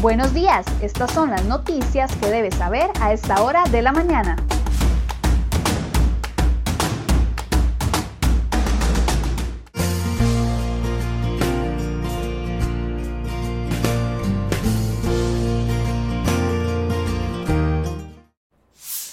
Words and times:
Buenos 0.00 0.32
días, 0.32 0.64
estas 0.80 1.12
son 1.12 1.28
las 1.28 1.44
noticias 1.44 2.10
que 2.16 2.30
debes 2.30 2.54
saber 2.54 2.90
a 3.02 3.12
esta 3.12 3.42
hora 3.42 3.64
de 3.64 3.82
la 3.82 3.92
mañana. 3.92 4.34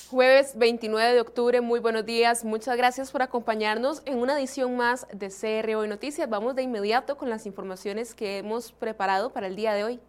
Jueves 0.09 0.53
29 0.55 1.13
de 1.13 1.19
octubre, 1.19 1.59
muy 1.59 1.81
buenos 1.81 2.05
días. 2.05 2.45
Muchas 2.45 2.77
gracias 2.77 3.11
por 3.11 3.21
acompañarnos 3.21 4.03
en 4.05 4.19
una 4.19 4.39
edición 4.39 4.77
más 4.77 5.05
de 5.11 5.27
CR 5.27 5.75
Hoy 5.75 5.89
Noticias. 5.89 6.29
Vamos 6.29 6.55
de 6.55 6.61
inmediato 6.61 7.17
con 7.17 7.29
las 7.29 7.45
informaciones 7.45 8.15
que 8.15 8.37
hemos 8.37 8.71
preparado 8.71 9.33
para 9.33 9.47
el 9.47 9.57
día 9.57 9.73
de 9.73 9.83
hoy. 9.83 9.99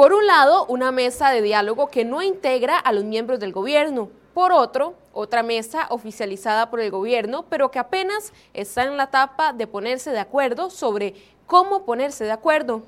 Por 0.00 0.14
un 0.14 0.26
lado, 0.26 0.64
una 0.64 0.92
mesa 0.92 1.28
de 1.28 1.42
diálogo 1.42 1.88
que 1.90 2.06
no 2.06 2.22
integra 2.22 2.78
a 2.78 2.90
los 2.90 3.04
miembros 3.04 3.38
del 3.38 3.52
gobierno. 3.52 4.08
Por 4.32 4.50
otro, 4.50 4.94
otra 5.12 5.42
mesa 5.42 5.88
oficializada 5.90 6.70
por 6.70 6.80
el 6.80 6.90
gobierno, 6.90 7.44
pero 7.50 7.70
que 7.70 7.78
apenas 7.78 8.32
está 8.54 8.84
en 8.84 8.96
la 8.96 9.04
etapa 9.04 9.52
de 9.52 9.66
ponerse 9.66 10.10
de 10.10 10.18
acuerdo 10.18 10.70
sobre 10.70 11.16
cómo 11.46 11.84
ponerse 11.84 12.24
de 12.24 12.30
acuerdo. 12.30 12.80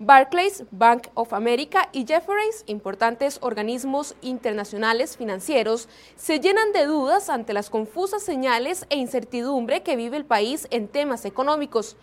Barclays, 0.00 0.64
Bank 0.70 1.06
of 1.14 1.32
America 1.32 1.88
y 1.92 2.04
Jefferies, 2.06 2.64
importantes 2.66 3.38
organismos 3.40 4.14
internacionales 4.20 5.16
financieros, 5.16 5.88
se 6.16 6.40
llenan 6.40 6.74
de 6.74 6.84
dudas 6.84 7.30
ante 7.30 7.54
las 7.54 7.70
confusas 7.70 8.22
señales 8.22 8.84
e 8.90 8.98
incertidumbre 8.98 9.82
que 9.82 9.96
vive 9.96 10.18
el 10.18 10.26
país 10.26 10.68
en 10.70 10.88
temas 10.88 11.24
económicos. 11.24 11.96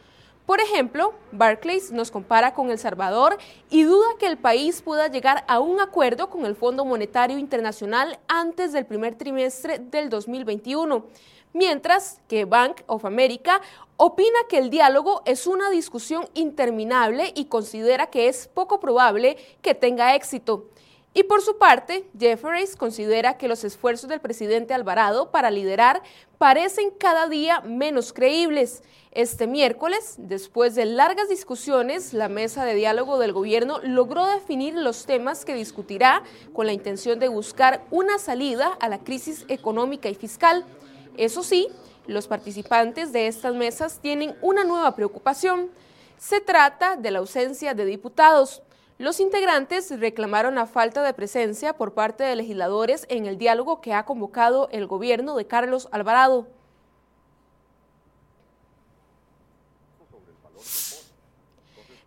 Por 0.48 0.62
ejemplo, 0.62 1.14
Barclays 1.34 1.92
nos 1.92 2.09
compara 2.09 2.53
con 2.53 2.72
El 2.72 2.80
Salvador 2.80 3.38
y 3.70 3.84
duda 3.84 4.08
que 4.17 4.28
el 4.28 4.38
país 4.38 4.81
pueda 4.81 5.09
llegar 5.09 5.44
a 5.50 5.59
un 5.59 5.81
acuerdo 5.81 6.30
con 6.30 6.45
el 6.45 6.56
Fondo 6.56 6.86
Monetario 6.86 7.38
Internacional 7.38 8.17
antes 8.30 8.72
del 8.72 8.86
primer 8.86 9.16
trimestre 9.16 9.78
del 9.78 10.09
2021, 10.09 11.06
mientras 11.52 12.22
que 12.30 12.45
Bank 12.45 12.80
of 12.86 13.03
America 13.03 13.59
opina 13.98 14.40
que 14.48 14.59
el 14.59 14.70
diálogo 14.70 15.22
es 15.25 15.48
una 15.48 15.70
discusión 15.70 16.30
interminable 16.34 17.34
y 17.36 17.48
considera 17.48 18.08
que 18.08 18.30
es 18.30 18.48
poco 18.48 18.80
probable 18.80 19.36
que 19.62 19.75
tenga 19.75 20.16
éxito. 20.16 20.70
Y 21.18 21.23
por 21.23 21.42
su 21.42 21.58
parte, 21.58 22.08
Jefferies 22.20 22.76
considera 22.76 23.40
que 23.40 23.48
los 23.48 23.64
esfuerzos 23.64 24.08
del 24.08 24.20
presidente 24.20 24.76
Alvarado 24.76 25.32
para 25.32 25.50
liderar 25.50 26.04
parecen 26.38 26.92
cada 26.92 27.28
día 27.28 27.62
menos 27.62 28.14
creíbles. 28.14 28.84
Este 29.14 29.48
miércoles, 29.48 30.14
después 30.20 30.76
de 30.76 30.86
largas 30.86 31.28
discusiones, 31.28 32.14
la 32.14 32.30
mesa 32.30 32.66
de 32.66 32.76
diálogo 32.76 33.18
del 33.18 33.34
gobierno 33.34 33.80
logró 33.82 34.28
definir 34.28 34.76
los 34.76 35.08
temas 35.08 35.44
que 35.44 35.56
discutirá 35.56 36.22
con 36.54 36.68
la 36.68 36.74
intención 36.74 37.18
de 37.18 37.30
buscar 37.30 37.84
una 37.90 38.20
salida 38.20 38.78
a 38.80 38.88
la 38.88 39.00
crisis 39.00 39.44
económica 39.48 40.09
y 40.09 40.14
fiscal. 40.14 40.66
Eso 41.18 41.42
sí, 41.42 41.68
los 42.06 42.28
participantes 42.28 43.12
de 43.12 43.26
estas 43.26 43.56
mesas 43.56 43.98
tienen 44.04 44.36
una 44.44 44.64
nueva 44.66 44.96
preocupación. 44.96 45.72
Se 46.20 46.41
trata 46.41 46.96
de 46.96 47.09
la 47.09 47.18
ausencia 47.18 47.74
de 47.74 47.86
diputados. 47.86 48.62
Los 49.00 49.19
integrantes 49.19 49.91
reclamaron 50.00 50.56
la 50.56 50.66
falta 50.66 51.03
de 51.03 51.13
presencia 51.13 51.74
por 51.74 51.94
parte 51.94 52.24
de 52.24 52.35
legisladores 52.35 53.06
en 53.09 53.28
el 53.28 53.38
diálogo 53.38 53.80
que 53.80 53.94
ha 53.94 54.06
convocado 54.06 54.69
el 54.72 54.88
gobierno 54.88 55.35
de 55.35 55.46
Carlos 55.46 55.88
Alvarado. 55.91 56.47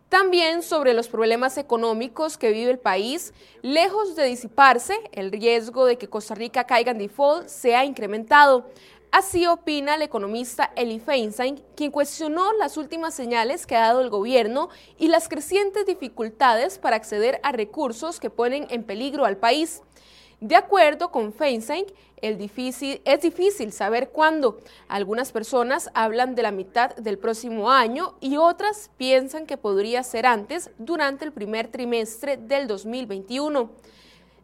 También 0.09 0.61
sobre 0.61 0.93
los 0.93 1.07
problemas 1.07 1.57
económicos 1.57 2.37
que 2.37 2.51
vive 2.51 2.71
el 2.71 2.79
país, 2.79 3.33
lejos 3.61 4.17
de 4.17 4.25
disiparse, 4.25 4.93
el 5.13 5.31
riesgo 5.31 5.85
de 5.85 5.97
que 5.97 6.09
Costa 6.09 6.35
Rica 6.35 6.65
caiga 6.65 6.91
en 6.91 6.97
default 6.97 7.47
se 7.47 7.77
ha 7.77 7.85
incrementado. 7.85 8.65
Así 9.11 9.45
opina 9.45 9.95
el 9.95 10.03
economista 10.03 10.71
Eli 10.77 11.01
Feinstein, 11.01 11.61
quien 11.75 11.91
cuestionó 11.91 12.53
las 12.53 12.77
últimas 12.77 13.13
señales 13.13 13.67
que 13.67 13.75
ha 13.75 13.87
dado 13.87 13.99
el 13.99 14.09
gobierno 14.09 14.69
y 14.97 15.09
las 15.09 15.27
crecientes 15.27 15.85
dificultades 15.85 16.77
para 16.77 16.95
acceder 16.95 17.41
a 17.43 17.51
recursos 17.51 18.21
que 18.21 18.29
ponen 18.29 18.67
en 18.69 18.85
peligro 18.85 19.25
al 19.25 19.35
país. 19.35 19.81
De 20.39 20.55
acuerdo 20.55 21.11
con 21.11 21.33
Feinstein, 21.33 21.85
es 22.21 22.37
difícil 22.37 23.73
saber 23.73 24.11
cuándo. 24.11 24.59
Algunas 24.87 25.33
personas 25.33 25.89
hablan 25.93 26.33
de 26.33 26.43
la 26.43 26.51
mitad 26.51 26.95
del 26.95 27.19
próximo 27.19 27.69
año 27.69 28.15
y 28.21 28.37
otras 28.37 28.91
piensan 28.95 29.45
que 29.45 29.57
podría 29.57 30.03
ser 30.03 30.25
antes, 30.25 30.71
durante 30.77 31.25
el 31.25 31.33
primer 31.33 31.67
trimestre 31.67 32.37
del 32.37 32.65
2021. 32.65 33.71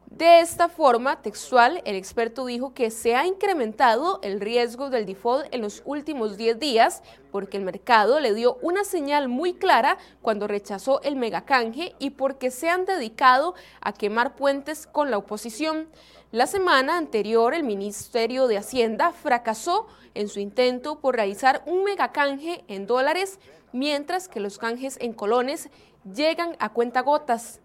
De 0.09 0.39
esta 0.39 0.69
forma 0.69 1.21
textual, 1.21 1.81
el 1.83 1.95
experto 1.97 2.45
dijo 2.45 2.73
que 2.73 2.91
se 2.91 3.15
ha 3.15 3.27
incrementado 3.27 4.19
el 4.23 4.39
riesgo 4.39 4.89
del 4.89 5.05
default 5.05 5.53
en 5.53 5.61
los 5.61 5.83
últimos 5.83 6.37
10 6.37 6.59
días 6.59 7.03
porque 7.29 7.57
el 7.57 7.65
mercado 7.65 8.21
le 8.21 8.33
dio 8.33 8.57
una 8.61 8.85
señal 8.85 9.27
muy 9.27 9.53
clara 9.53 9.97
cuando 10.21 10.47
rechazó 10.47 11.01
el 11.01 11.17
megacanje 11.17 11.93
y 11.99 12.11
porque 12.11 12.51
se 12.51 12.69
han 12.69 12.85
dedicado 12.85 13.53
a 13.81 13.91
quemar 13.91 14.37
puentes 14.37 14.87
con 14.87 15.11
la 15.11 15.17
oposición. 15.17 15.89
La 16.31 16.47
semana 16.47 16.97
anterior, 16.97 17.53
el 17.53 17.63
Ministerio 17.63 18.47
de 18.47 18.57
Hacienda 18.57 19.11
fracasó 19.11 19.87
en 20.13 20.29
su 20.29 20.39
intento 20.39 20.99
por 20.99 21.15
realizar 21.15 21.63
un 21.65 21.83
megacanje 21.83 22.63
en 22.69 22.87
dólares, 22.87 23.39
mientras 23.73 24.29
que 24.29 24.39
los 24.39 24.57
canjes 24.57 24.97
en 25.01 25.11
colones 25.11 25.69
llegan 26.05 26.55
a 26.59 26.69
cuentagotas. 26.69 27.59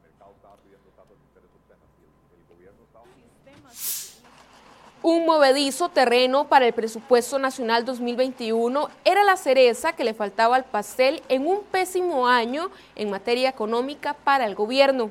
Un 5.04 5.26
movedizo 5.26 5.88
terreno 5.88 6.46
para 6.46 6.64
el 6.64 6.72
presupuesto 6.72 7.36
nacional 7.40 7.84
2021 7.84 8.88
era 9.04 9.24
la 9.24 9.36
cereza 9.36 9.94
que 9.94 10.04
le 10.04 10.14
faltaba 10.14 10.54
al 10.54 10.64
pastel 10.64 11.24
en 11.28 11.44
un 11.44 11.64
pésimo 11.64 12.28
año 12.28 12.70
en 12.94 13.10
materia 13.10 13.48
económica 13.48 14.14
para 14.14 14.46
el 14.46 14.54
gobierno. 14.54 15.10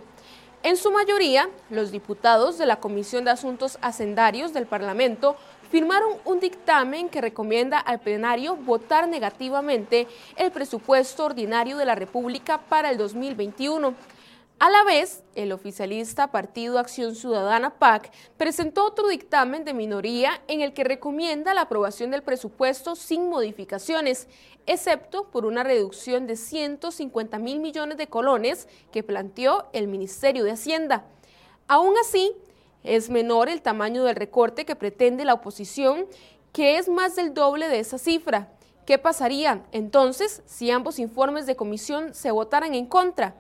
En 0.64 0.78
su 0.78 0.92
mayoría, 0.92 1.50
los 1.70 1.92
diputados 1.92 2.58
de 2.58 2.68
la 2.68 2.78
Comisión 2.78 3.26
de 3.26 3.32
Asuntos 3.32 3.78
Hacendarios 3.82 4.54
del 4.54 4.66
Parlamento 4.66 5.36
firmaron 5.70 6.14
un 6.24 6.40
dictamen 6.40 7.10
que 7.10 7.20
recomienda 7.20 7.78
al 7.78 8.00
plenario 8.00 8.56
votar 8.56 9.10
negativamente 9.10 10.08
el 10.38 10.52
presupuesto 10.52 11.26
ordinario 11.26 11.76
de 11.76 11.86
la 11.86 11.96
República 11.96 12.60
para 12.60 12.92
el 12.92 12.98
2021. 12.98 13.94
A 14.62 14.70
la 14.70 14.84
vez, 14.84 15.24
el 15.34 15.54
oficialista 15.54 16.30
Partido 16.30 16.78
Acción 16.78 17.16
Ciudadana 17.16 17.80
PAC 17.80 18.12
presentó 18.38 18.86
otro 18.86 19.08
dictamen 19.08 19.66
de 19.66 19.74
minoría 19.74 20.40
en 20.48 20.62
el 20.62 20.74
que 20.74 20.84
recomienda 20.84 21.56
la 21.56 21.62
aprobación 21.62 22.12
del 22.12 22.22
presupuesto 22.22 22.96
sin 22.96 23.28
modificaciones, 23.28 24.28
excepto 24.68 25.32
por 25.32 25.46
una 25.46 25.64
reducción 25.64 26.28
de 26.28 26.36
150 26.36 27.40
mil 27.40 27.60
millones 27.60 27.98
de 27.98 28.06
colones 28.06 28.68
que 28.92 29.02
planteó 29.02 29.66
el 29.74 29.88
Ministerio 29.88 30.44
de 30.44 30.52
Hacienda. 30.52 31.06
Aún 31.68 31.96
así, 32.00 32.32
es 32.84 33.10
menor 33.10 33.50
el 33.50 33.64
tamaño 33.64 34.04
del 34.04 34.16
recorte 34.16 34.64
que 34.64 34.76
pretende 34.76 35.26
la 35.26 35.34
oposición, 35.34 36.06
que 36.54 36.78
es 36.78 36.88
más 36.88 37.16
del 37.16 37.34
doble 37.34 37.68
de 37.68 37.80
esa 37.80 37.98
cifra. 37.98 38.52
¿Qué 38.86 39.00
pasaría 39.00 39.64
entonces 39.72 40.44
si 40.46 40.70
ambos 40.70 41.00
informes 41.00 41.48
de 41.48 41.56
comisión 41.56 42.14
se 42.14 42.30
votaran 42.30 42.76
en 42.76 42.86
contra? 42.86 43.34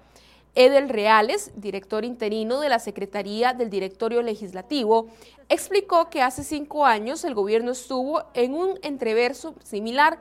Edel 0.53 0.89
Reales, 0.89 1.51
director 1.55 2.03
interino 2.03 2.59
de 2.59 2.69
la 2.69 2.79
Secretaría 2.79 3.53
del 3.53 3.69
Directorio 3.69 4.21
Legislativo, 4.21 5.07
explicó 5.47 6.09
que 6.09 6.21
hace 6.21 6.43
cinco 6.43 6.85
años 6.85 7.23
el 7.23 7.33
gobierno 7.33 7.71
estuvo 7.71 8.23
en 8.33 8.53
un 8.53 8.77
entreverso 8.81 9.55
similar. 9.63 10.19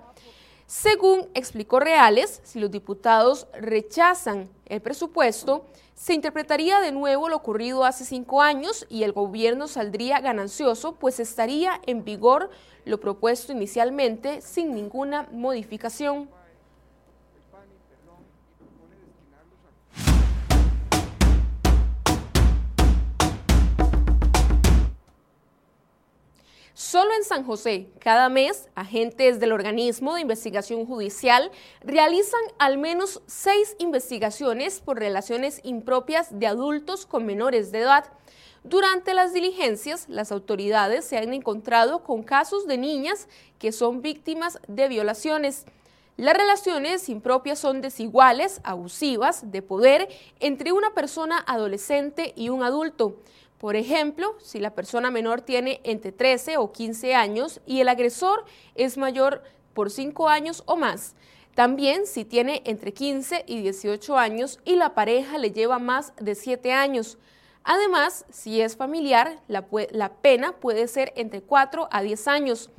Según 0.66 1.28
explicó 1.34 1.80
Reales, 1.80 2.40
si 2.44 2.60
los 2.60 2.70
diputados 2.70 3.48
rechazan 3.54 4.48
el 4.66 4.80
presupuesto, 4.80 5.66
se 5.94 6.14
interpretaría 6.14 6.80
de 6.80 6.92
nuevo 6.92 7.28
lo 7.28 7.36
ocurrido 7.36 7.84
hace 7.84 8.04
cinco 8.04 8.40
años 8.40 8.86
y 8.88 9.02
el 9.02 9.12
gobierno 9.12 9.66
saldría 9.66 10.20
ganancioso, 10.20 10.94
pues 10.94 11.18
estaría 11.18 11.80
en 11.86 12.04
vigor 12.04 12.50
lo 12.84 13.00
propuesto 13.00 13.52
inicialmente 13.52 14.40
sin 14.42 14.72
ninguna 14.72 15.28
modificación. 15.32 16.30
Solo 26.90 27.14
en 27.14 27.22
San 27.22 27.44
José, 27.44 27.88
cada 28.00 28.28
mes, 28.28 28.68
agentes 28.74 29.38
del 29.38 29.52
organismo 29.52 30.12
de 30.16 30.22
investigación 30.22 30.86
judicial 30.86 31.52
realizan 31.82 32.40
al 32.58 32.78
menos 32.78 33.22
seis 33.28 33.76
investigaciones 33.78 34.80
por 34.80 34.98
relaciones 34.98 35.60
impropias 35.62 36.36
de 36.36 36.48
adultos 36.48 37.06
con 37.06 37.26
menores 37.26 37.70
de 37.70 37.82
edad. 37.82 38.06
Durante 38.64 39.14
las 39.14 39.32
diligencias, 39.32 40.08
las 40.08 40.32
autoridades 40.32 41.04
se 41.04 41.16
han 41.16 41.32
encontrado 41.32 42.02
con 42.02 42.24
casos 42.24 42.66
de 42.66 42.76
niñas 42.76 43.28
que 43.60 43.70
son 43.70 44.02
víctimas 44.02 44.58
de 44.66 44.88
violaciones. 44.88 45.66
Las 46.16 46.36
relaciones 46.36 47.08
impropias 47.08 47.60
son 47.60 47.82
desiguales, 47.82 48.60
abusivas, 48.64 49.52
de 49.52 49.62
poder 49.62 50.08
entre 50.40 50.72
una 50.72 50.92
persona 50.92 51.38
adolescente 51.46 52.32
y 52.34 52.48
un 52.48 52.64
adulto. 52.64 53.20
Por 53.60 53.76
ejemplo, 53.76 54.36
si 54.40 54.58
la 54.58 54.74
persona 54.74 55.10
menor 55.10 55.42
tiene 55.42 55.82
entre 55.84 56.12
13 56.12 56.56
o 56.56 56.72
15 56.72 57.14
años 57.14 57.60
y 57.66 57.82
el 57.82 57.90
agresor 57.90 58.46
es 58.74 58.96
mayor 58.96 59.42
por 59.74 59.90
5 59.90 60.30
años 60.30 60.62
o 60.64 60.76
más. 60.76 61.14
También 61.54 62.06
si 62.06 62.24
tiene 62.24 62.62
entre 62.64 62.94
15 62.94 63.44
y 63.46 63.60
18 63.60 64.16
años 64.16 64.60
y 64.64 64.76
la 64.76 64.94
pareja 64.94 65.36
le 65.36 65.50
lleva 65.50 65.78
más 65.78 66.14
de 66.18 66.34
7 66.34 66.72
años. 66.72 67.18
Además, 67.62 68.24
si 68.30 68.62
es 68.62 68.78
familiar, 68.78 69.42
la, 69.46 69.66
la, 69.90 70.08
pena 70.08 70.52
puede 70.52 70.88
ser 70.88 71.12
entre 71.14 71.42
4 71.42 71.86
a 71.90 72.00
10 72.00 72.28
años. 72.28 72.70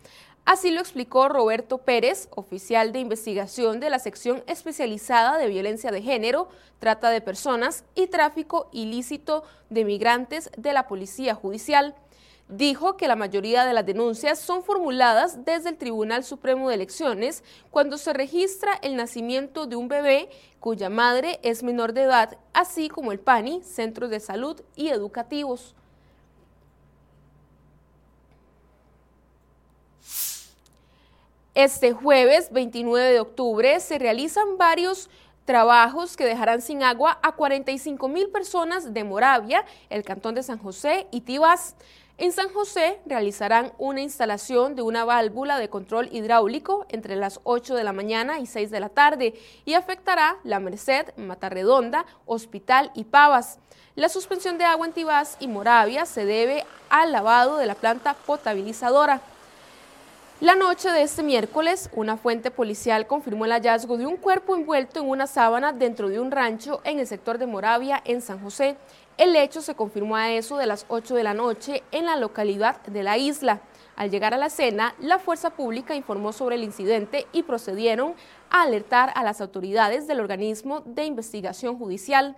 Así 0.43 0.71
lo 0.71 0.79
explicó 0.79 1.29
Roberto 1.29 1.77
Pérez, 1.79 2.27
oficial 2.35 2.91
de 2.91 2.99
investigación 2.99 3.79
de 3.79 3.91
la 3.91 3.99
sección 3.99 4.43
especializada 4.47 5.37
de 5.37 5.47
violencia 5.47 5.91
de 5.91 6.01
género, 6.01 6.49
trata 6.79 7.11
de 7.11 7.21
personas 7.21 7.85
y 7.93 8.07
tráfico 8.07 8.67
ilícito 8.71 9.43
de 9.69 9.85
migrantes 9.85 10.49
de 10.57 10.73
la 10.73 10.87
Policía 10.87 11.35
Judicial. 11.35 11.95
Dijo 12.49 12.97
que 12.97 13.07
la 13.07 13.15
mayoría 13.15 13.65
de 13.65 13.73
las 13.73 13.85
denuncias 13.85 14.39
son 14.39 14.63
formuladas 14.63 15.45
desde 15.45 15.69
el 15.69 15.77
Tribunal 15.77 16.23
Supremo 16.23 16.67
de 16.67 16.75
Elecciones 16.75 17.43
cuando 17.69 17.99
se 17.99 18.11
registra 18.11 18.73
el 18.81 18.95
nacimiento 18.95 19.67
de 19.67 19.75
un 19.75 19.87
bebé 19.87 20.27
cuya 20.59 20.89
madre 20.89 21.39
es 21.43 21.61
menor 21.61 21.93
de 21.93 22.01
edad, 22.01 22.37
así 22.51 22.89
como 22.89 23.11
el 23.11 23.19
PANI, 23.19 23.61
centros 23.63 24.09
de 24.09 24.19
salud 24.19 24.59
y 24.75 24.89
educativos. 24.89 25.75
Este 31.53 31.91
jueves 31.91 32.49
29 32.53 33.11
de 33.11 33.19
octubre 33.19 33.77
se 33.81 33.99
realizan 33.99 34.57
varios 34.57 35.09
trabajos 35.43 36.15
que 36.15 36.23
dejarán 36.23 36.61
sin 36.61 36.81
agua 36.81 37.19
a 37.21 37.33
45 37.33 38.07
mil 38.07 38.29
personas 38.29 38.93
de 38.93 39.03
Moravia, 39.03 39.65
el 39.89 40.03
Cantón 40.03 40.33
de 40.35 40.43
San 40.43 40.59
José 40.59 41.07
y 41.11 41.21
Tibás. 41.21 41.75
En 42.17 42.31
San 42.31 42.53
José 42.53 43.01
realizarán 43.05 43.73
una 43.77 43.99
instalación 43.99 44.77
de 44.77 44.81
una 44.81 45.03
válvula 45.03 45.59
de 45.59 45.69
control 45.69 46.07
hidráulico 46.13 46.85
entre 46.87 47.17
las 47.17 47.41
8 47.43 47.75
de 47.75 47.83
la 47.83 47.91
mañana 47.91 48.39
y 48.39 48.45
6 48.45 48.71
de 48.71 48.79
la 48.79 48.87
tarde 48.87 49.33
y 49.65 49.73
afectará 49.73 50.37
La 50.45 50.61
Merced, 50.61 51.07
Matarredonda, 51.17 52.05
Hospital 52.25 52.91
y 52.95 53.03
Pavas. 53.03 53.59
La 53.95 54.07
suspensión 54.07 54.57
de 54.57 54.63
agua 54.63 54.87
en 54.87 54.93
Tibás 54.93 55.35
y 55.41 55.49
Moravia 55.49 56.05
se 56.05 56.23
debe 56.23 56.63
al 56.89 57.11
lavado 57.11 57.57
de 57.57 57.65
la 57.65 57.75
planta 57.75 58.13
potabilizadora. 58.13 59.19
La 60.41 60.55
noche 60.55 60.89
de 60.89 61.03
este 61.03 61.21
miércoles, 61.21 61.91
una 61.93 62.17
fuente 62.17 62.49
policial 62.49 63.05
confirmó 63.05 63.45
el 63.45 63.51
hallazgo 63.51 63.95
de 63.97 64.07
un 64.07 64.17
cuerpo 64.17 64.55
envuelto 64.55 64.99
en 64.99 65.07
una 65.07 65.27
sábana 65.27 65.71
dentro 65.71 66.09
de 66.09 66.19
un 66.19 66.31
rancho 66.31 66.81
en 66.83 66.97
el 66.97 67.05
sector 67.05 67.37
de 67.37 67.45
Moravia, 67.45 68.01
en 68.05 68.21
San 68.21 68.41
José. 68.41 68.75
El 69.19 69.35
hecho 69.35 69.61
se 69.61 69.75
confirmó 69.75 70.15
a 70.15 70.31
eso 70.31 70.57
de 70.57 70.65
las 70.65 70.87
8 70.87 71.13
de 71.13 71.23
la 71.23 71.35
noche 71.35 71.83
en 71.91 72.07
la 72.07 72.15
localidad 72.15 72.81
de 72.87 73.03
la 73.03 73.19
isla. 73.19 73.61
Al 73.95 74.09
llegar 74.09 74.33
a 74.33 74.39
la 74.39 74.47
escena, 74.47 74.95
la 74.99 75.19
fuerza 75.19 75.51
pública 75.51 75.93
informó 75.93 76.33
sobre 76.33 76.55
el 76.55 76.63
incidente 76.63 77.27
y 77.31 77.43
procedieron 77.43 78.15
a 78.49 78.63
alertar 78.63 79.11
a 79.13 79.23
las 79.23 79.41
autoridades 79.41 80.07
del 80.07 80.21
organismo 80.21 80.81
de 80.87 81.05
investigación 81.05 81.77
judicial. 81.77 82.35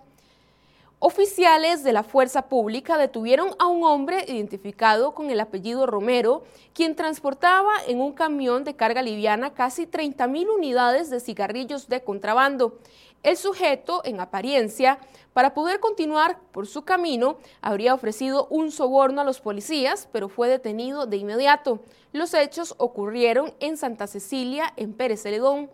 Oficiales 1.00 1.82
de 1.82 1.92
la 1.92 2.02
fuerza 2.02 2.48
pública 2.48 2.96
detuvieron 2.96 3.50
a 3.58 3.66
un 3.66 3.84
hombre 3.84 4.24
identificado 4.26 5.12
con 5.12 5.30
el 5.30 5.40
apellido 5.40 5.86
Romero, 5.86 6.44
quien 6.72 6.96
transportaba 6.96 7.72
en 7.86 8.00
un 8.00 8.12
camión 8.12 8.64
de 8.64 8.74
carga 8.74 9.02
liviana 9.02 9.52
casi 9.52 9.86
30 9.86 10.26
mil 10.28 10.48
unidades 10.48 11.10
de 11.10 11.20
cigarrillos 11.20 11.88
de 11.88 12.02
contrabando. 12.02 12.78
El 13.22 13.36
sujeto, 13.36 14.02
en 14.04 14.20
apariencia, 14.20 14.98
para 15.32 15.52
poder 15.52 15.80
continuar 15.80 16.38
por 16.52 16.66
su 16.66 16.82
camino, 16.82 17.38
habría 17.60 17.92
ofrecido 17.92 18.46
un 18.48 18.70
soborno 18.70 19.20
a 19.20 19.24
los 19.24 19.40
policías, 19.40 20.08
pero 20.12 20.28
fue 20.28 20.48
detenido 20.48 21.06
de 21.06 21.16
inmediato. 21.16 21.80
Los 22.12 22.32
hechos 22.34 22.74
ocurrieron 22.78 23.52
en 23.60 23.76
Santa 23.76 24.06
Cecilia, 24.06 24.72
en 24.76 24.94
Pérez 24.94 25.22
Celedón 25.22 25.70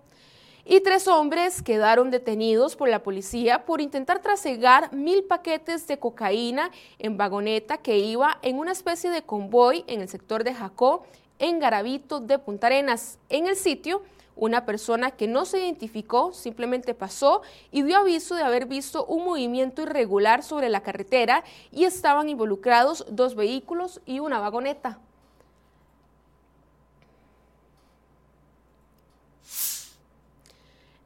y 0.72 0.80
tres 0.82 1.08
hombres 1.08 1.62
quedaron 1.62 2.12
detenidos 2.12 2.76
por 2.76 2.88
la 2.88 3.02
policía 3.02 3.64
por 3.66 3.80
intentar 3.80 4.22
trasegar 4.22 4.92
mil 4.92 5.24
paquetes 5.24 5.88
de 5.88 5.98
cocaína 5.98 6.70
en 7.00 7.16
vagoneta 7.16 7.78
que 7.78 7.98
iba 7.98 8.38
en 8.42 8.56
una 8.56 8.70
especie 8.70 9.10
de 9.10 9.22
convoy 9.22 9.82
en 9.88 10.00
el 10.00 10.08
sector 10.08 10.44
de 10.44 10.54
Jacó, 10.54 11.02
en 11.40 11.58
Garavito 11.58 12.20
de 12.20 12.38
Punta 12.38 12.68
Arenas. 12.68 13.18
En 13.30 13.48
el 13.48 13.56
sitio, 13.56 14.02
una 14.36 14.64
persona 14.64 15.10
que 15.10 15.26
no 15.26 15.44
se 15.44 15.58
identificó 15.58 16.32
simplemente 16.32 16.94
pasó 16.94 17.42
y 17.72 17.82
dio 17.82 17.96
aviso 17.96 18.36
de 18.36 18.44
haber 18.44 18.66
visto 18.66 19.04
un 19.06 19.24
movimiento 19.24 19.82
irregular 19.82 20.44
sobre 20.44 20.68
la 20.68 20.84
carretera 20.84 21.42
y 21.72 21.82
estaban 21.82 22.28
involucrados 22.28 23.04
dos 23.10 23.34
vehículos 23.34 24.00
y 24.06 24.20
una 24.20 24.38
vagoneta. 24.38 25.00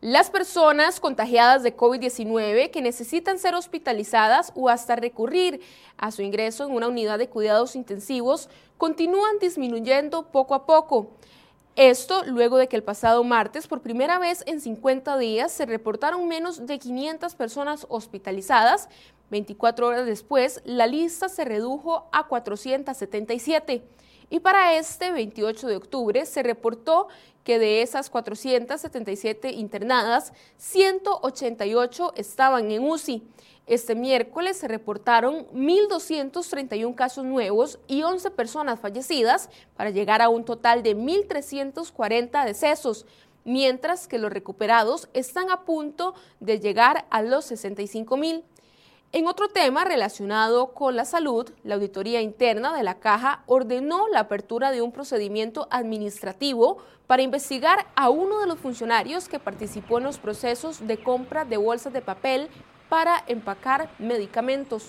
Las 0.04 0.28
personas 0.28 1.00
contagiadas 1.00 1.62
de 1.62 1.74
COVID-19 1.74 2.70
que 2.70 2.82
necesitan 2.82 3.38
ser 3.38 3.54
hospitalizadas 3.54 4.52
o 4.54 4.68
hasta 4.68 4.96
recurrir 4.96 5.62
a 5.96 6.10
su 6.10 6.20
ingreso 6.20 6.66
en 6.66 6.72
una 6.72 6.88
unidad 6.88 7.18
de 7.18 7.30
cuidados 7.30 7.74
intensivos 7.74 8.50
continúan 8.76 9.38
disminuyendo 9.40 10.26
poco 10.30 10.54
a 10.54 10.66
poco. 10.66 11.08
Esto 11.74 12.22
luego 12.26 12.58
de 12.58 12.68
que 12.68 12.76
el 12.76 12.82
pasado 12.82 13.24
martes, 13.24 13.66
por 13.66 13.80
primera 13.80 14.18
vez 14.18 14.44
en 14.46 14.60
50 14.60 15.16
días, 15.16 15.52
se 15.52 15.64
reportaron 15.64 16.28
menos 16.28 16.66
de 16.66 16.78
500 16.78 17.34
personas 17.34 17.86
hospitalizadas. 17.88 18.90
24 19.30 19.86
horas 19.86 20.04
después, 20.04 20.60
la 20.66 20.86
lista 20.86 21.30
se 21.30 21.46
redujo 21.46 22.10
a 22.12 22.28
477. 22.28 23.82
Y 24.30 24.40
para 24.40 24.74
este 24.76 25.12
28 25.12 25.68
de 25.68 25.76
octubre 25.76 26.26
se 26.26 26.42
reportó 26.42 27.08
que 27.44 27.58
de 27.58 27.82
esas 27.82 28.10
477 28.10 29.50
internadas, 29.52 30.32
188 30.56 32.14
estaban 32.16 32.70
en 32.70 32.82
UCI. 32.84 33.22
Este 33.66 33.94
miércoles 33.94 34.58
se 34.58 34.68
reportaron 34.68 35.46
1.231 35.54 36.94
casos 36.94 37.24
nuevos 37.24 37.78
y 37.86 38.02
11 38.02 38.30
personas 38.30 38.80
fallecidas 38.80 39.48
para 39.76 39.90
llegar 39.90 40.20
a 40.20 40.28
un 40.28 40.44
total 40.44 40.82
de 40.82 40.96
1.340 40.96 42.44
decesos, 42.44 43.06
mientras 43.44 44.06
que 44.06 44.18
los 44.18 44.32
recuperados 44.32 45.08
están 45.14 45.50
a 45.50 45.64
punto 45.64 46.14
de 46.40 46.60
llegar 46.60 47.06
a 47.08 47.22
los 47.22 47.50
65.000. 47.50 48.42
En 49.14 49.28
otro 49.28 49.46
tema 49.46 49.84
relacionado 49.84 50.74
con 50.74 50.96
la 50.96 51.04
salud, 51.04 51.48
la 51.62 51.76
Auditoría 51.76 52.20
Interna 52.20 52.76
de 52.76 52.82
la 52.82 52.98
Caja 52.98 53.44
ordenó 53.46 54.08
la 54.08 54.18
apertura 54.18 54.72
de 54.72 54.82
un 54.82 54.90
procedimiento 54.90 55.68
administrativo 55.70 56.78
para 57.06 57.22
investigar 57.22 57.86
a 57.94 58.08
uno 58.08 58.40
de 58.40 58.48
los 58.48 58.58
funcionarios 58.58 59.28
que 59.28 59.38
participó 59.38 59.98
en 59.98 60.04
los 60.04 60.18
procesos 60.18 60.84
de 60.88 61.00
compra 61.00 61.44
de 61.44 61.58
bolsas 61.58 61.92
de 61.92 62.02
papel 62.02 62.48
para 62.88 63.22
empacar 63.28 63.88
medicamentos. 64.00 64.88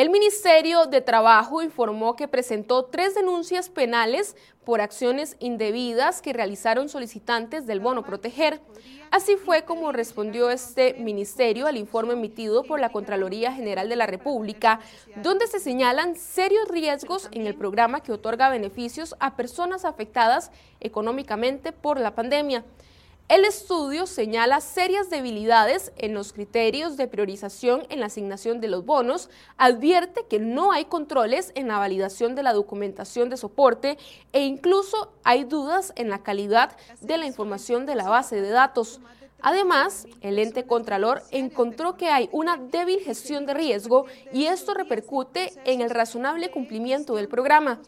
El 0.00 0.08
Ministerio 0.08 0.86
de 0.86 1.02
Trabajo 1.02 1.60
informó 1.60 2.16
que 2.16 2.26
presentó 2.26 2.86
tres 2.86 3.14
denuncias 3.14 3.68
penales 3.68 4.34
por 4.64 4.80
acciones 4.80 5.36
indebidas 5.40 6.22
que 6.22 6.32
realizaron 6.32 6.88
solicitantes 6.88 7.66
del 7.66 7.80
bono 7.80 8.02
proteger. 8.02 8.62
Así 9.10 9.36
fue 9.36 9.66
como 9.66 9.92
respondió 9.92 10.48
este 10.48 10.94
ministerio 10.94 11.66
al 11.66 11.76
informe 11.76 12.14
emitido 12.14 12.62
por 12.62 12.80
la 12.80 12.88
Contraloría 12.88 13.52
General 13.52 13.90
de 13.90 13.96
la 13.96 14.06
República, 14.06 14.80
donde 15.16 15.46
se 15.48 15.60
señalan 15.60 16.16
serios 16.16 16.66
riesgos 16.68 17.28
en 17.32 17.46
el 17.46 17.54
programa 17.54 18.00
que 18.00 18.12
otorga 18.12 18.48
beneficios 18.48 19.14
a 19.20 19.36
personas 19.36 19.84
afectadas 19.84 20.50
económicamente 20.80 21.72
por 21.72 22.00
la 22.00 22.14
pandemia. 22.14 22.64
El 23.30 23.44
estudio 23.44 24.08
señala 24.08 24.60
serias 24.60 25.08
debilidades 25.08 25.92
en 25.96 26.14
los 26.14 26.32
criterios 26.32 26.96
de 26.96 27.06
priorización 27.06 27.86
en 27.88 28.00
la 28.00 28.06
asignación 28.06 28.60
de 28.60 28.66
los 28.66 28.84
bonos, 28.84 29.30
advierte 29.56 30.26
que 30.28 30.40
no 30.40 30.72
hay 30.72 30.86
controles 30.86 31.52
en 31.54 31.68
la 31.68 31.78
validación 31.78 32.34
de 32.34 32.42
la 32.42 32.52
documentación 32.52 33.30
de 33.30 33.36
soporte 33.36 33.98
e 34.32 34.42
incluso 34.42 35.12
hay 35.22 35.44
dudas 35.44 35.92
en 35.94 36.10
la 36.10 36.24
calidad 36.24 36.76
de 37.02 37.18
la 37.18 37.26
información 37.26 37.86
de 37.86 37.94
la 37.94 38.08
base 38.08 38.40
de 38.40 38.50
datos. 38.50 38.98
Además, 39.42 40.06
el 40.20 40.38
ente 40.38 40.66
contralor 40.66 41.22
encontró 41.30 41.96
que 41.96 42.08
hay 42.08 42.28
una 42.32 42.56
débil 42.56 43.00
gestión 43.00 43.46
de 43.46 43.54
riesgo 43.54 44.06
y 44.32 44.46
esto 44.46 44.74
repercute 44.74 45.52
en 45.64 45.80
el 45.80 45.90
razonable 45.90 46.50
cumplimiento 46.50 47.14
del 47.14 47.28
programa. 47.28 47.80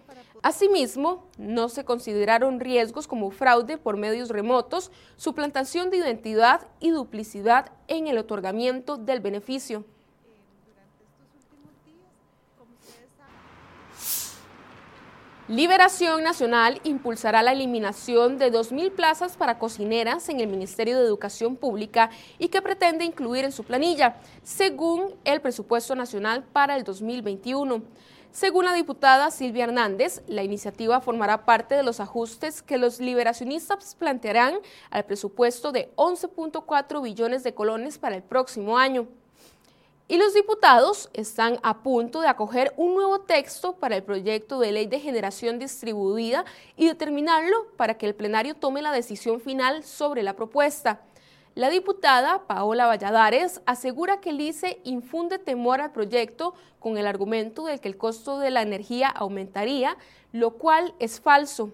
Asimismo, 0.42 1.28
no 1.38 1.68
se 1.68 1.85
consideraron 1.85 2.59
riesgos 2.59 3.06
como 3.06 3.30
fraude 3.30 3.78
por 3.78 3.97
medios 3.97 4.28
remotos, 4.28 4.90
suplantación 5.16 5.90
de 5.90 5.99
identidad 5.99 6.66
y 6.80 6.90
duplicidad 6.90 7.71
en 7.87 8.09
el 8.09 8.18
otorgamiento 8.18 8.97
del 8.97 9.21
beneficio. 9.21 9.85
Liberación 15.52 16.25
Nacional 16.25 16.80
impulsará 16.82 17.42
la 17.42 17.52
eliminación 17.52 18.38
de 18.38 18.50
2.000 18.50 18.90
plazas 18.92 19.37
para 19.37 19.59
cocineras 19.59 20.30
en 20.30 20.40
el 20.40 20.47
Ministerio 20.47 20.99
de 20.99 21.04
Educación 21.04 21.56
Pública 21.56 22.09
y 22.38 22.49
que 22.49 22.62
pretende 22.62 23.04
incluir 23.04 23.44
en 23.44 23.52
su 23.52 23.62
planilla, 23.62 24.16
según 24.42 25.14
el 25.25 25.42
presupuesto 25.42 25.94
nacional 25.94 26.42
para 26.42 26.75
el 26.75 26.85
2021. 26.85 27.82
Según 28.30 28.64
la 28.64 28.73
diputada 28.73 29.30
Silvia 29.30 29.64
Hernández, 29.64 30.23
la 30.26 30.42
iniciativa 30.42 31.02
formará 31.02 31.44
parte 31.44 31.75
de 31.75 31.82
los 31.82 32.00
ajustes 32.00 32.62
que 32.62 32.78
los 32.78 32.99
liberacionistas 32.99 33.94
plantearán 33.94 34.54
al 34.88 35.04
presupuesto 35.04 35.71
de 35.71 35.92
11.4 35.97 37.02
billones 37.02 37.42
de 37.42 37.52
colones 37.52 37.99
para 37.99 38.16
el 38.16 38.23
próximo 38.23 38.78
año. 38.78 39.06
Y 40.12 40.19
los 40.19 40.35
diputados 40.35 41.09
están 41.14 41.59
a 41.62 41.83
punto 41.83 42.21
de 42.21 42.28
acoger 42.28 42.75
un 42.76 42.92
nuevo 42.92 43.21
texto 43.21 43.76
para 43.76 43.97
el 43.97 44.02
proyecto 44.02 44.61
de 44.61 44.71
ley 44.71 44.85
de 44.85 45.00
generación 45.00 45.59
distribuida 45.59 46.45
y 46.76 46.87
determinarlo 46.87 47.69
para 47.78 47.95
que 47.97 48.04
el 48.04 48.14
plenario 48.14 48.54
tome 48.54 48.83
la 48.83 48.92
decisión 48.92 49.40
final 49.40 49.85
sobre 49.85 50.23
la 50.23 50.37
propuesta. 50.37 51.00
La 51.54 51.71
diputada 51.71 52.47
Paola 52.47 52.88
Valladares 52.88 53.62
asegura 53.64 54.21
que 54.21 54.28
el 54.28 54.42
ICE 54.42 54.83
infunde 54.85 55.38
temor 55.38 55.81
al 55.81 55.92
proyecto 55.92 56.52
con 56.78 56.99
el 56.99 57.07
argumento 57.07 57.64
de 57.64 57.78
que 57.78 57.88
el 57.88 57.97
costo 57.97 58.38
de 58.38 58.50
la 58.50 58.61
energía 58.61 59.09
aumentaría, 59.09 59.97
lo 60.31 60.59
cual 60.59 60.92
es 60.99 61.23
falso. 61.23 61.73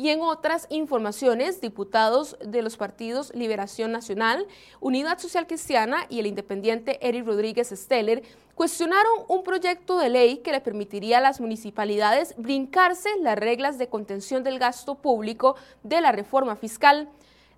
Y 0.00 0.10
en 0.10 0.20
otras 0.20 0.68
informaciones, 0.70 1.60
diputados 1.60 2.36
de 2.40 2.62
los 2.62 2.76
partidos 2.76 3.32
Liberación 3.34 3.90
Nacional, 3.90 4.46
Unidad 4.78 5.18
Social 5.18 5.48
Cristiana 5.48 6.06
y 6.08 6.20
el 6.20 6.28
independiente 6.28 7.04
Eric 7.06 7.26
Rodríguez 7.26 7.70
Steller 7.70 8.22
cuestionaron 8.54 9.24
un 9.26 9.42
proyecto 9.42 9.98
de 9.98 10.08
ley 10.08 10.36
que 10.38 10.52
le 10.52 10.60
permitiría 10.60 11.18
a 11.18 11.20
las 11.20 11.40
municipalidades 11.40 12.36
brincarse 12.38 13.08
las 13.22 13.36
reglas 13.36 13.76
de 13.76 13.88
contención 13.88 14.44
del 14.44 14.60
gasto 14.60 14.94
público 14.94 15.56
de 15.82 16.00
la 16.00 16.12
reforma 16.12 16.54
fiscal. 16.54 17.08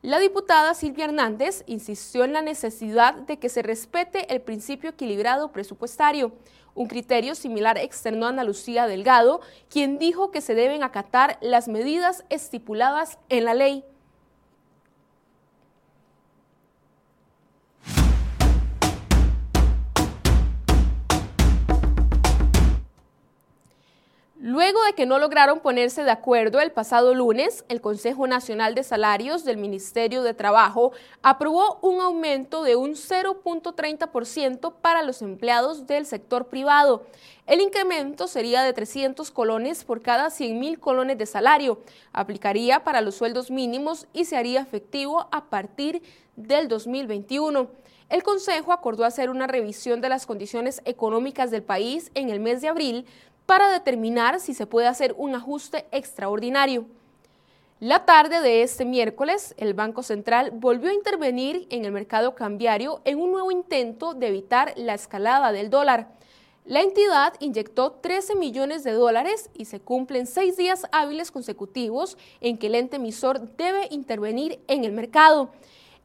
La 0.03 0.19
diputada 0.19 0.73
Silvia 0.73 1.05
Hernández 1.05 1.63
insistió 1.67 2.25
en 2.25 2.33
la 2.33 2.41
necesidad 2.41 3.13
de 3.13 3.39
que 3.39 3.51
se 3.51 3.61
respete 3.61 4.33
el 4.33 4.41
principio 4.41 4.89
equilibrado 4.89 5.53
presupuestario. 5.53 6.33
Un 6.75 6.89
criterio 6.89 7.35
similar 7.35 7.77
externó 7.77 8.25
a 8.25 8.31
Ana 8.31 8.43
Lucía 8.43 8.87
Delgado, 8.87 9.43
quien 9.69 9.99
dijo 9.99 10.31
que 10.31 10.41
se 10.41 10.55
deben 10.55 10.83
acatar 10.83 11.37
las 11.43 11.69
medidas 11.69 12.25
estipuladas 12.31 13.19
en 13.29 13.45
la 13.45 13.53
ley. 13.53 13.85
Luego 24.43 24.83
de 24.85 24.95
que 24.95 25.05
no 25.05 25.19
lograron 25.19 25.61
ponerse 25.61 26.03
de 26.03 26.11
acuerdo 26.11 26.61
el 26.61 26.73
pasado 26.73 27.15
lunes, 27.15 27.63
el 27.69 27.83
Consejo 27.83 28.27
Nacional 28.27 28.75
de 28.75 28.83
Salarios 28.83 29.45
del 29.45 29.59
Ministerio 29.59 30.23
de 30.23 30.33
Trabajo 30.33 30.93
aprobó 31.21 31.79
un 31.83 32.01
aumento 32.01 32.63
de 32.63 32.75
un 32.75 32.93
0.30% 32.93 34.73
para 34.81 35.03
los 35.03 35.21
empleados 35.21 35.87
del 35.87 36.07
sector 36.07 36.47
privado. 36.47 37.05
El 37.47 37.61
incremento 37.61 38.29
sería 38.29 38.63
de 38.63 38.73
300 38.73 39.31
colones 39.31 39.85
por 39.85 40.01
cada 40.01 40.31
100 40.31 40.59
mil 40.59 40.81
colones 40.81 41.19
de 41.19 41.27
salario. 41.27 41.83
Aplicaría 42.15 42.83
para 42.83 43.03
los 43.03 43.17
sueldos 43.17 43.51
mínimos 43.51 44.07
y 44.15 44.25
se 44.25 44.39
haría 44.39 44.63
efectivo 44.63 45.29
a 45.33 45.51
partir 45.51 46.01
del 46.37 46.67
2021. 46.69 47.69
El 48.11 48.25
Consejo 48.25 48.73
acordó 48.73 49.05
hacer 49.05 49.31
una 49.31 49.47
revisión 49.47 50.01
de 50.01 50.09
las 50.09 50.27
condiciones 50.27 50.83
económicas 50.85 51.53
del 51.53 51.63
país 51.63 52.11
en 52.15 52.29
el 52.29 52.41
mes 52.41 52.61
de 52.61 52.67
abril 52.67 53.07
para 53.51 53.69
determinar 53.69 54.39
si 54.39 54.55
se 54.55 54.65
puede 54.65 54.87
hacer 54.87 55.13
un 55.19 55.35
ajuste 55.35 55.85
extraordinario. 55.91 56.87
La 57.81 58.05
tarde 58.05 58.41
de 58.41 58.63
este 58.63 58.85
miércoles, 58.85 59.57
el 59.59 59.75
Banco 59.75 60.05
Central 60.05 60.53
volvió 60.53 60.89
a 60.89 60.95
intervenir 60.95 61.67
en 61.69 61.85
el 61.85 61.91
mercado 61.91 62.37
cambiario 62.37 63.01
en 63.05 63.19
un 63.19 63.33
nuevo 63.33 63.51
intento 63.51 64.15
de 64.15 64.29
evitar 64.29 64.73
la 64.77 64.95
escalada 64.95 65.51
del 65.51 65.69
dólar. 65.69 66.13
La 66.65 66.81
entidad 66.81 67.35
inyectó 67.41 67.91
13 67.91 68.37
millones 68.37 68.85
de 68.85 68.93
dólares 68.93 69.51
y 69.53 69.65
se 69.65 69.81
cumplen 69.81 70.29
seis 70.29 70.57
días 70.57 70.87
hábiles 70.93 71.33
consecutivos 71.33 72.17
en 72.41 72.57
que 72.57 72.69
el 72.69 72.77
ente 72.77 72.99
emisor 72.99 73.57
debe 73.57 73.89
intervenir 73.91 74.61
en 74.69 74.85
el 74.85 74.93
mercado. 74.93 75.51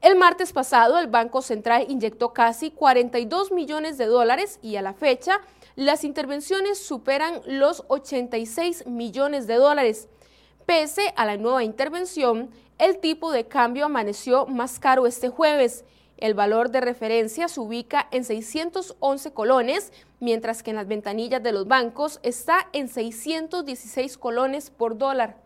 El 0.02 0.16
martes 0.16 0.52
pasado, 0.52 0.98
el 0.98 1.08
Banco 1.08 1.44
Central 1.44 1.86
inyectó 1.90 2.34
casi 2.34 2.72
42 2.72 3.52
millones 3.52 4.00
de 4.00 4.08
dólares 4.08 4.58
y 4.64 4.78
a 4.78 4.82
la 4.82 4.94
fecha 4.94 5.42
las 5.76 6.04
intervenciones 6.04 6.80
superan 6.80 7.42
los 7.46 7.84
86 7.88 8.88
millones 8.88 9.46
de 9.46 9.56
dólares. 9.56 10.08
Pese 10.66 11.14
a 11.18 11.26
la 11.26 11.38
nueva 11.38 11.64
intervención, 11.64 12.50
el 12.78 13.00
tipo 13.00 13.32
de 13.32 13.48
cambio 13.48 13.86
amaneció 13.86 14.46
más 14.48 14.80
caro 14.80 15.06
este 15.06 15.30
jueves. 15.30 15.84
El 16.18 16.34
valor 16.34 16.72
de 16.72 16.80
referencia 16.80 17.50
se 17.50 17.60
ubica 17.60 18.08
en 18.12 18.24
611 18.24 19.34
colones, 19.34 19.92
mientras 20.22 20.64
que 20.64 20.72
en 20.72 20.78
las 20.78 20.88
ventanillas 20.88 21.44
de 21.44 21.52
los 21.52 21.68
bancos 21.68 22.20
está 22.24 22.70
en 22.72 22.88
616 22.88 24.18
colones 24.18 24.70
por 24.70 24.98
dólar. 24.98 25.45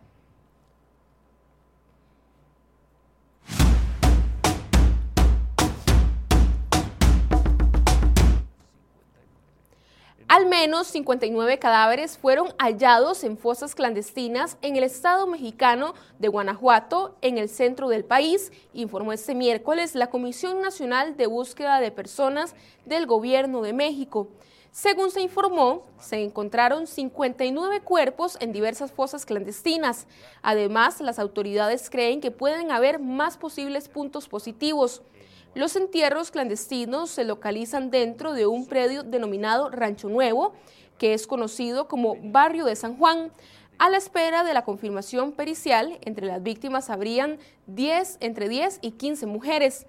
Menos 10.61 10.87
59 10.87 11.57
cadáveres 11.57 12.17
fueron 12.17 12.49
hallados 12.57 13.23
en 13.23 13.37
fosas 13.37 13.75
clandestinas 13.75 14.57
en 14.61 14.75
el 14.75 14.83
estado 14.83 15.25
mexicano 15.25 15.93
de 16.17 16.27
Guanajuato, 16.27 17.15
en 17.21 17.37
el 17.37 17.47
centro 17.47 17.87
del 17.87 18.03
país, 18.03 18.51
informó 18.73 19.13
este 19.13 19.35
miércoles 19.35 19.95
la 19.95 20.09
Comisión 20.09 20.61
Nacional 20.61 21.15
de 21.15 21.27
Búsqueda 21.27 21.79
de 21.79 21.91
Personas 21.91 22.55
del 22.85 23.05
Gobierno 23.05 23.61
de 23.61 23.71
México. 23.71 24.27
Según 24.73 25.11
se 25.11 25.21
informó, 25.21 25.85
se 25.97 26.21
encontraron 26.21 26.87
59 26.87 27.79
cuerpos 27.79 28.37
en 28.41 28.51
diversas 28.51 28.91
fosas 28.91 29.25
clandestinas. 29.25 30.07
Además, 30.41 30.99
las 30.99 31.19
autoridades 31.19 31.89
creen 31.89 32.19
que 32.19 32.31
pueden 32.31 32.69
haber 32.71 32.99
más 32.99 33.37
posibles 33.37 33.87
puntos 33.87 34.27
positivos. 34.27 35.03
Los 35.55 35.75
entierros 35.75 36.29
clandestinos 36.29 37.09
se 37.09 37.23
localizan 37.23 37.89
dentro 37.89 38.33
de 38.33 38.45
un 38.45 38.67
predio 38.67 39.01
denominado 39.01 39.71
Rancho 39.71 40.07
Nuevo, 40.07 40.53
que 40.99 41.15
es 41.15 41.25
conocido 41.25 41.87
como 41.87 42.17
Barrio 42.21 42.65
de 42.65 42.75
San 42.75 42.97
Juan. 42.97 43.31
A 43.79 43.89
la 43.89 43.97
espera 43.97 44.43
de 44.43 44.53
la 44.53 44.63
confirmación 44.63 45.31
pericial, 45.31 45.97
entre 46.01 46.27
las 46.27 46.43
víctimas 46.43 46.91
habrían 46.91 47.39
10, 47.65 48.17
entre 48.19 48.47
10 48.47 48.77
y 48.83 48.91
15 48.91 49.25
mujeres. 49.25 49.87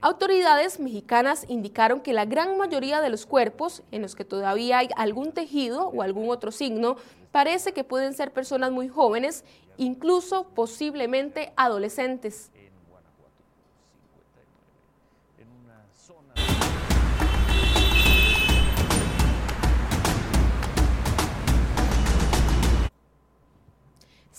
Autoridades 0.00 0.80
mexicanas 0.80 1.44
indicaron 1.46 2.00
que 2.00 2.14
la 2.14 2.24
gran 2.24 2.56
mayoría 2.56 3.02
de 3.02 3.10
los 3.10 3.26
cuerpos, 3.26 3.82
en 3.90 4.00
los 4.00 4.14
que 4.14 4.24
todavía 4.24 4.78
hay 4.78 4.88
algún 4.96 5.32
tejido 5.32 5.88
o 5.88 6.00
algún 6.00 6.30
otro 6.30 6.52
signo, 6.52 6.96
parece 7.32 7.72
que 7.72 7.84
pueden 7.84 8.14
ser 8.14 8.32
personas 8.32 8.72
muy 8.72 8.88
jóvenes, 8.88 9.44
incluso 9.76 10.44
posiblemente 10.54 11.52
adolescentes. 11.56 12.51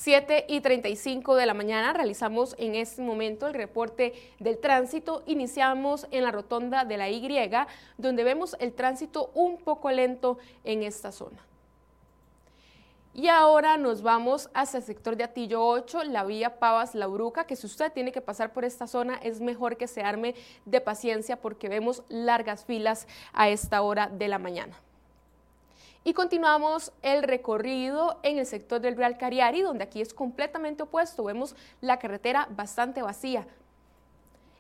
7 0.04 0.48
y 0.50 0.60
35 0.60 1.38
de 1.38 1.46
la 1.46 1.54
mañana 1.54 1.94
realizamos 1.94 2.58
en 2.60 2.76
este 2.76 3.02
momento 3.02 3.48
el 3.48 3.54
reporte 3.54 4.12
del 4.38 4.58
tránsito. 4.58 5.24
Iniciamos 5.28 6.08
en 6.12 6.26
la 6.26 6.32
rotonda 6.32 6.84
de 6.84 6.98
la 6.98 7.10
Y, 7.10 7.26
donde 7.98 8.26
vemos 8.26 8.58
el 8.60 8.74
tránsito 8.74 9.32
un 9.34 9.60
poco 9.60 9.90
lento 9.92 10.40
en 10.66 10.84
esta 10.84 11.14
zona. 11.14 11.40
Y 13.14 13.30
ahora 13.30 13.78
nos 13.78 14.02
vamos 14.02 14.50
hacia 14.54 14.80
el 14.80 14.84
sector 14.84 15.16
de 15.16 15.24
Atillo 15.24 15.66
8, 15.66 16.04
la 16.04 16.26
vía 16.26 16.60
Pavas-La 16.60 17.08
Bruca, 17.08 17.46
que 17.46 17.56
si 17.56 17.66
usted 17.66 17.90
tiene 17.94 18.12
que 18.12 18.20
pasar 18.20 18.52
por 18.52 18.66
esta 18.66 18.88
zona 18.88 19.16
es 19.24 19.40
mejor 19.40 19.78
que 19.78 19.88
se 19.88 20.02
arme 20.02 20.36
de 20.66 20.82
paciencia 20.82 21.40
porque 21.40 21.70
vemos 21.70 22.04
largas 22.10 22.66
filas 22.66 23.08
a 23.32 23.48
esta 23.48 23.82
hora 23.82 24.10
de 24.10 24.28
la 24.28 24.38
mañana. 24.38 24.76
Y 26.06 26.14
continuamos 26.14 26.92
el 27.02 27.24
recorrido 27.24 28.20
en 28.24 28.38
el 28.38 28.46
sector 28.46 28.82
del 28.82 28.98
Real 28.98 29.18
Cariari, 29.18 29.62
donde 29.62 29.86
aquí 29.86 30.02
es 30.02 30.14
completamente 30.14 30.84
opuesto. 30.84 31.24
Vemos 31.24 31.56
la 31.80 31.98
carretera 31.98 32.48
bastante 32.52 33.02
vacía. 33.02 33.48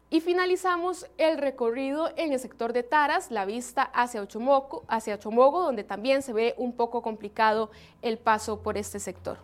Y 0.09 0.21
finalizamos 0.21 1.07
el 1.17 1.37
recorrido 1.37 2.11
en 2.15 2.31
el 2.31 2.39
sector 2.39 2.71
de 2.71 2.83
Taras, 2.83 3.29
la 3.29 3.45
vista 3.45 3.81
hacia 3.81 4.21
Ochomogo, 4.21 4.83
hacia 4.87 5.15
Ochomogo, 5.15 5.63
donde 5.63 5.83
también 5.83 6.21
se 6.21 6.31
ve 6.31 6.53
un 6.57 6.71
poco 6.71 7.01
complicado 7.01 7.71
el 8.01 8.17
paso 8.17 8.61
por 8.61 8.77
este 8.77 8.99
sector. 8.99 9.39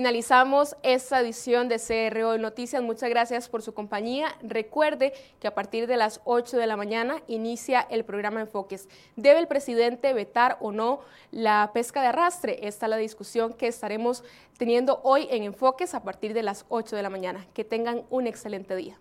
Finalizamos 0.00 0.76
esta 0.82 1.20
edición 1.20 1.68
de 1.68 1.78
CRO 1.78 2.38
Noticias. 2.38 2.82
Muchas 2.82 3.10
gracias 3.10 3.50
por 3.50 3.60
su 3.60 3.74
compañía. 3.74 4.34
Recuerde 4.42 5.12
que 5.38 5.46
a 5.46 5.54
partir 5.54 5.86
de 5.86 5.98
las 5.98 6.22
8 6.24 6.56
de 6.56 6.66
la 6.66 6.78
mañana 6.78 7.22
inicia 7.26 7.86
el 7.90 8.06
programa 8.06 8.40
Enfoques. 8.40 8.88
¿Debe 9.16 9.40
el 9.40 9.46
presidente 9.46 10.14
vetar 10.14 10.56
o 10.62 10.72
no 10.72 11.00
la 11.32 11.70
pesca 11.74 12.00
de 12.00 12.06
arrastre? 12.06 12.66
Esta 12.66 12.86
es 12.86 12.90
la 12.90 12.96
discusión 12.96 13.52
que 13.52 13.66
estaremos 13.66 14.24
teniendo 14.56 15.02
hoy 15.04 15.28
en 15.30 15.42
Enfoques 15.42 15.92
a 15.92 16.02
partir 16.02 16.32
de 16.32 16.44
las 16.44 16.64
8 16.70 16.96
de 16.96 17.02
la 17.02 17.10
mañana. 17.10 17.46
Que 17.52 17.64
tengan 17.64 18.04
un 18.08 18.26
excelente 18.26 18.74
día. 18.76 18.98